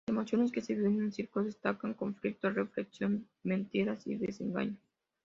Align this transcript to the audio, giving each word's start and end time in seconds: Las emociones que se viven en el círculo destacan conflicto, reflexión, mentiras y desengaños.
Las 0.07 0.13
emociones 0.15 0.51
que 0.51 0.61
se 0.61 0.73
viven 0.73 0.93
en 0.95 1.03
el 1.05 1.13
círculo 1.13 1.45
destacan 1.45 1.93
conflicto, 1.93 2.49
reflexión, 2.49 3.27
mentiras 3.43 4.07
y 4.07 4.15
desengaños. 4.15 4.79